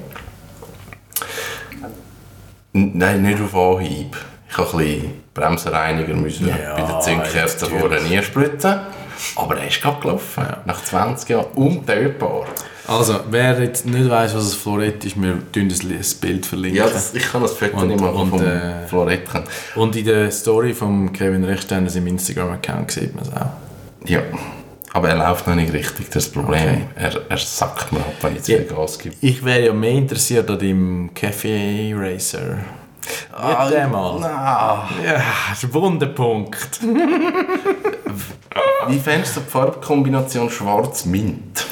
[2.74, 4.16] Nein, nicht auf Anhieb.
[4.50, 8.80] Ich habe ein bisschen Bremsenreiniger müssen Ja, bei der Zündkerze vorne reinspritzen.
[9.36, 10.46] Aber er ist gerade gelaufen.
[10.66, 11.46] Nach 20 Jahren.
[11.56, 12.46] Untötbar.
[12.88, 16.78] Also, wer jetzt nicht weiss, was ein Florett ist, wir tun das Bild verlinken.
[16.78, 19.44] Ja, das, ich kann das Foto Und- nicht machen und, vom äh, Floretten.
[19.76, 23.50] Und in der Story von Kevin Rechsteiner, seinem Instagram-Account, sieht man es auch.
[24.08, 24.20] Ja.
[24.94, 26.62] Aber er läuft noch nicht richtig, das Problem.
[26.62, 26.82] Okay.
[26.96, 28.58] Er, er sackt mir ab, wenn ich zu Ja.
[28.60, 29.16] viel Gas gebe.
[29.20, 32.60] Ich wäre ja mehr interessiert an deinem Café Racer.
[33.38, 34.24] Mit dem mal.
[34.24, 36.80] Ah, Ja, das ist ein Wunderpunkt.
[38.88, 41.66] Wie fändest du die Farbkombination schwarz-mint?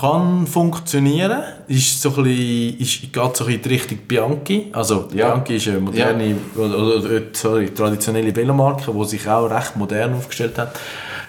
[0.00, 1.42] Kann funktionieren.
[1.68, 4.66] Ist so ein bisschen, ist, geht so ein bisschen in die Richtung Bianchi.
[4.72, 5.34] Also Ja.
[5.34, 10.58] Bianchi ist eine moderne, oder, oder, sorry, traditionelle Velomarke, die sich auch recht modern aufgestellt
[10.58, 10.78] hat.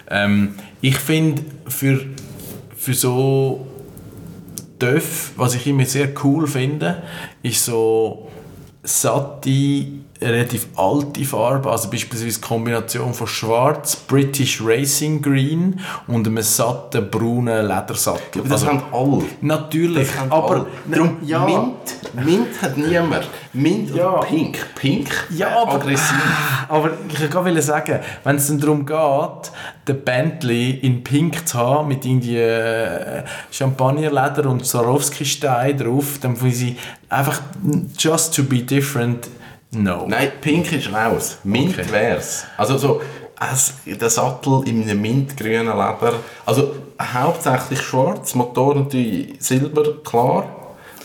[0.09, 1.99] Ähm, ich finde, für,
[2.75, 3.67] für so
[4.79, 7.03] Döff, was ich immer sehr cool finde,
[7.43, 8.29] ist so
[8.83, 9.85] satte,
[10.21, 17.09] relativ alte Farbe, also beispielsweise die Kombination von schwarz, British Racing Green und einem satten
[17.09, 18.41] braunen Ledersattel.
[18.41, 19.23] Aber das Also, haben alle.
[19.41, 20.65] natürlich, haben aber alle.
[20.85, 21.45] Darum, ja.
[21.45, 23.27] Mint, Mint hat niemand.
[23.53, 24.11] Mint Ja.
[24.19, 24.57] oder Pink.
[24.75, 26.15] Pink Ja, äh, aber, aggressiv.
[26.69, 29.51] aber ich wollte sagen, wenn es dann darum geht,
[29.87, 36.55] den Bentley in Pink zu haben, mit irgendwie äh, Champagnerleder und Swarovski-Stein drauf, dann finde
[36.55, 36.75] ich
[37.09, 37.41] einfach
[37.97, 39.27] just to be different,
[39.71, 40.05] no.
[40.07, 41.37] Nein, Pink ist raus.
[41.43, 41.91] Mint Okay.
[41.91, 42.45] wär's.
[42.57, 43.01] Also so,
[43.85, 46.13] der Sattel in einem mintgrünen Leder.
[46.45, 50.45] Also hauptsächlich schwarz, Motor natürlich silber, klar.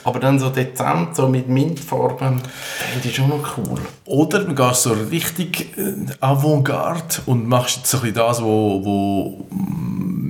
[0.05, 3.81] Aber dann so dezent, so mit Mintfarben, finde ich schon noch cool.
[4.05, 8.85] Oder du gehst so richtig äh, Avantgarde und machst jetzt so ein bisschen das, wo,
[8.85, 9.47] wo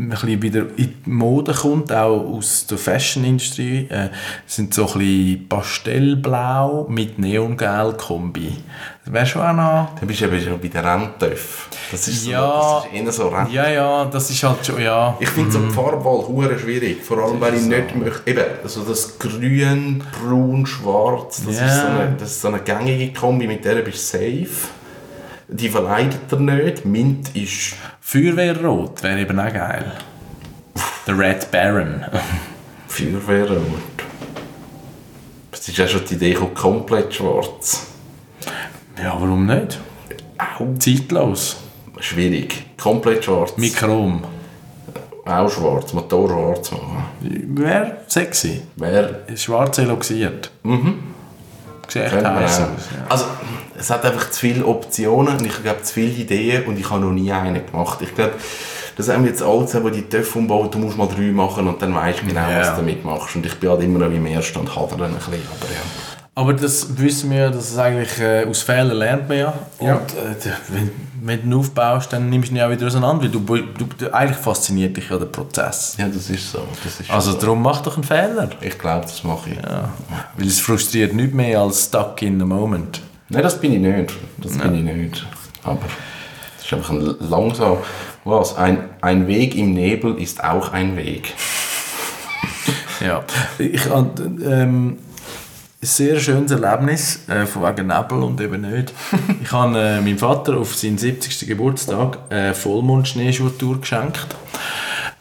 [0.07, 3.87] ein bisschen wieder in die Mode kommt, auch aus der Fashion-Industrie.
[3.91, 4.09] Äh,
[4.47, 8.53] sind so ein bisschen Pastellblau mit Neongel-Kombi.
[9.05, 9.89] Das wäre schon auch noch...
[9.99, 11.69] Dann bist du eben schon bei der Renntöff.
[11.93, 12.83] Das ist, so, Ja.
[12.83, 13.51] das ist eher so Renn.
[13.53, 15.17] Ja, ja, das ist halt schon, ja...
[15.21, 18.83] Ich finde so die Farbwahl hure schwierig, vor allem weil ich nicht möchte, eben, also
[18.83, 21.67] das Grün, Braun, Schwarz, das, Ja.
[21.67, 24.69] ist so eine, das ist so eine gängige Kombi, mit der bist du safe.
[25.49, 26.85] Die verleidet er nicht.
[26.85, 29.93] Mint ist, Feuerwehrrot wäre eben auch geil.
[31.07, 32.05] Der Red Baron.
[32.89, 33.63] Feuerwehrrot.
[35.53, 37.87] Es ist ja schon die Idee komplett schwarz.
[38.99, 39.79] ja, warum nicht?
[40.39, 40.75] Au.
[40.79, 41.57] Zeitlos.
[42.01, 42.77] Schwierig.
[42.77, 43.57] Komplett schwarz.
[43.57, 44.23] Mit Chrom.
[45.25, 45.93] Auch schwarz.
[45.93, 47.05] Motor schwarz machen.
[47.57, 48.63] Wäre sexy.
[48.77, 50.51] Wer Schwarz eloxiert.
[50.63, 51.16] Mhm.
[52.45, 52.59] Aus.
[52.59, 52.69] Ja.
[53.09, 53.25] Also,
[53.79, 57.01] es hat einfach zu viele Optionen und ich glaube zu viele Ideen und ich habe
[57.01, 57.99] noch nie eine gemacht.
[58.01, 58.33] Ich glaube,
[58.97, 61.81] das haben wir jetzt alle zusammen, die TÜV umbauen, du musst mal drei machen und
[61.83, 62.61] dann weißt du genau, Ja.
[62.61, 63.37] was du damit machst.
[63.37, 65.81] Und ich bin halt immer noch im ersten und hadere ein bisschen, aber ja.
[66.39, 69.55] Aber das wissen wir ja, dass es eigentlich äh, aus Fehlern lernt man ja.
[69.79, 69.95] Und Ja.
[69.97, 70.91] äh, wenn,
[71.23, 74.13] wenn du aufbaust, dann nimmst du ihn ja auch wieder auseinander, weil du, du, du
[74.15, 75.97] eigentlich fasziniert dich ja der Prozess.
[75.99, 76.59] Ja, das ist so.
[76.85, 77.39] Das ist Also so.
[77.39, 78.51] darum mach doch einen Fehler.
[78.61, 79.57] Ich glaube, das mache ich.
[79.57, 79.89] Ja.
[80.37, 83.01] Weil es frustriert nicht mehr als stuck in the moment.
[83.31, 84.13] Nein, das bin ich nicht.
[84.37, 85.27] Das bin ich nicht.
[85.65, 85.79] Aber
[86.59, 87.79] es ist einfach ein langsam.
[88.25, 88.55] Was?
[88.57, 91.33] Ein, ein Weg im Nebel ist auch ein Weg.
[93.01, 93.23] Ja.
[93.59, 93.81] Ich
[94.45, 94.99] ähm,
[95.83, 98.93] ein sehr schönes Erlebnis, äh, von wegen Nebel und eben nicht.
[99.43, 101.47] Ich habe äh, meinem Vater auf seinen 70.
[101.47, 104.27] Geburtstag eine Vollmond-Schneeschuhtour geschenkt.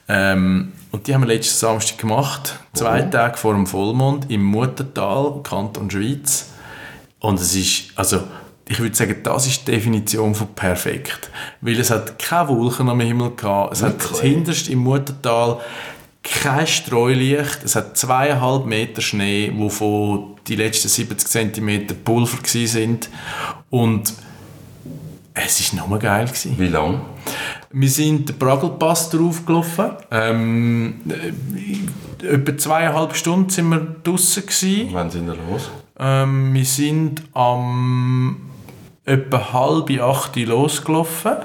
[0.07, 5.41] Ähm, und die haben wir letzten Samstag gemacht, zwei Tage vor dem Vollmond im Muttertal,
[5.43, 6.51] Kanton Schweiz.
[7.19, 8.23] Und es ist, also
[8.67, 11.29] ich würde sagen, das ist die Definition von perfekt.
[11.61, 15.59] Weil es hat keine Wolken am Himmel gehabt, es hat das hinterst im Muttertal
[16.25, 23.09] kein Streulicht, es hat zweieinhalb Meter Schnee, wovon die letzten 70 cm Pulver sind
[23.69, 24.13] und
[25.33, 26.25] es war nur geil.
[26.25, 26.55] Gewesen.
[26.57, 27.01] Wie lang?
[27.71, 29.91] Wir sind den Bragelpass draufgelaufen.
[30.09, 31.01] Ähm,
[32.21, 34.89] äh, etwa zweieinhalb Stunden sind wir draußen gewesen.
[34.93, 35.69] Wann sind wir los?
[35.99, 38.38] Ähm, wir sind am
[39.03, 41.35] etwa halb acht losgelaufen.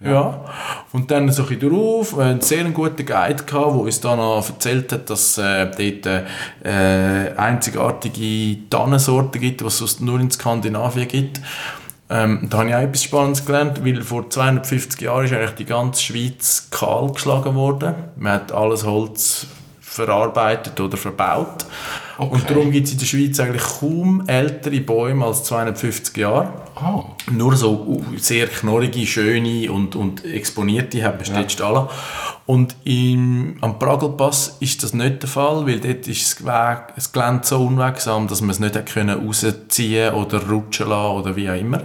[0.00, 0.44] Ja.
[0.92, 2.12] Und dann so ein drauf.
[2.12, 5.66] Hatten einen sehr guten Guide, gehabt, der uns dann noch erzählt hat, dass es äh,
[6.02, 6.26] dort
[6.64, 11.40] äh, einzigartige Tannensorten gibt, die es nur in Skandinavien gibt.
[12.08, 15.64] Ähm, da habe ich auch etwas Spannendes gelernt, weil vor 250 Jahren ist eigentlich die
[15.64, 17.94] ganze Schweiz kahl geschlagen worden.
[18.16, 19.46] Man hat alles Holz
[19.80, 21.66] verarbeitet oder verbaut.
[22.18, 22.44] Und Okay.
[22.48, 26.50] darum gibt es in der Schweiz eigentlich kaum ältere Bäume als 250 Jahre.
[26.74, 31.66] Ah, Nur so uh, sehr knorrige, schöne und, und exponierte hat man ja.
[31.66, 31.88] alle.
[32.46, 37.12] Und im, am Pragelpass ist das nicht der Fall, weil dort ist das, Weg, das
[37.12, 41.58] Gelände so unwegsam, dass man es nicht können rausziehen oder rutschen lassen oder wie auch
[41.58, 41.80] immer.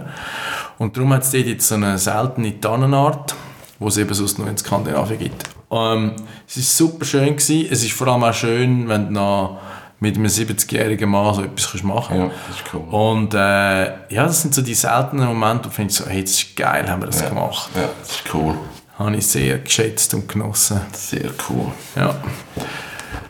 [0.78, 3.34] Und darum hat es dort jetzt so eine seltene Tannenart,
[3.80, 5.50] die es eben sonst nur in Skandinavien gibt.
[5.72, 6.12] Ähm,
[6.46, 7.36] es war super schön.
[7.36, 7.66] Gewesen.
[7.70, 9.58] Es ist vor allem auch schön, wenn du noch
[10.02, 12.80] mit einem 70-jährigen Mann so etwas kannst machen ja, das ist cool.
[12.90, 16.32] und äh, ja, das sind so die seltenen Momente, wo du findest, so, hey, das
[16.32, 17.70] ist geil, haben wir das gemacht.
[17.76, 18.58] Ja, das ist cool.
[18.98, 20.80] Habe ich sehr geschätzt und genossen.
[20.92, 21.70] Sehr cool.
[21.94, 22.16] Ja.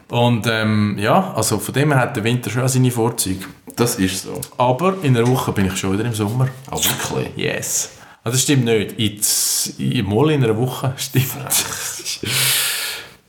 [0.08, 3.44] Und ähm, ja, also von dem her hat der Winter schon seine Vorzüge.
[3.76, 4.40] Das ist so.
[4.56, 6.48] Aber in einer Woche bin ich schon wieder im Sommer.
[6.70, 7.36] Ah, wirklich?
[7.36, 7.90] Yes.
[8.24, 8.98] Also das stimmt nicht.
[8.98, 11.26] Jetzt, in, mal in einer Woche stimmt.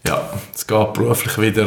[0.08, 0.30] ja,
[0.64, 1.66] es geht beruflich wieder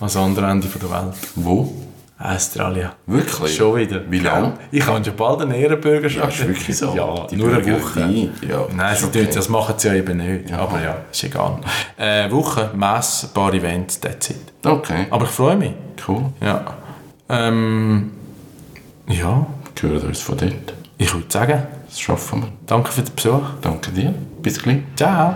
[0.00, 1.14] ans andere Ende der Welt.
[1.36, 1.72] Wo?
[2.18, 2.90] Australien.
[3.06, 3.54] Wirklich?
[3.56, 4.00] Schon wieder.
[4.10, 4.54] Wie lange?
[4.72, 6.38] Ich habe schon bald eine Ehrenbürgerschaft.
[6.38, 6.94] Ja, ist wirklich so.
[6.94, 8.00] Ja, Die nur eine Woche.
[8.48, 9.24] Ja, Nein, sie okay.
[9.26, 10.52] tun, das machen sie ja eben nicht.
[10.52, 11.58] Aber ja, ist egal.
[11.96, 14.36] Äh, Woche, Messe, ein paar Events, that's it.
[14.64, 15.72] Okay, Aber ich freue mich.
[16.08, 16.26] cool.
[16.40, 16.64] Ja.
[17.28, 18.10] Ähm,
[19.08, 19.46] ja,
[19.80, 20.74] Hören uns von dort.
[20.98, 22.48] ich würde sagen, Das schaffen wir.
[22.66, 23.42] danke für den Besuch.
[23.60, 24.14] Danke dir.
[24.42, 24.78] Bis gleich.
[24.96, 25.34] Ciao.